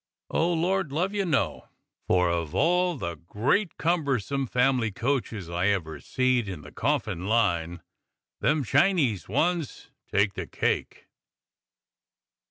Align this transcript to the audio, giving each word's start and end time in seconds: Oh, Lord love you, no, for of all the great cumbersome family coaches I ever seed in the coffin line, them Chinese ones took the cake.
Oh, 0.31 0.51
Lord 0.51 0.91
love 0.91 1.13
you, 1.13 1.25
no, 1.25 1.67
for 2.07 2.27
of 2.31 2.55
all 2.55 2.97
the 2.97 3.17
great 3.17 3.77
cumbersome 3.77 4.47
family 4.47 4.89
coaches 4.89 5.47
I 5.47 5.67
ever 5.67 5.99
seed 5.99 6.49
in 6.49 6.63
the 6.63 6.71
coffin 6.71 7.27
line, 7.27 7.83
them 8.39 8.63
Chinese 8.63 9.29
ones 9.29 9.91
took 10.09 10.33
the 10.33 10.47
cake. 10.47 11.05